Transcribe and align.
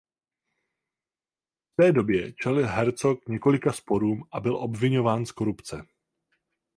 V 1.69 1.73
té 1.75 1.91
době 1.91 2.33
čelil 2.33 2.67
Herzog 2.67 3.27
několika 3.27 3.71
sporům 3.71 4.23
a 4.31 4.39
byl 4.39 4.55
obviňován 4.57 5.25
z 5.25 5.31
korupce. 5.31 5.85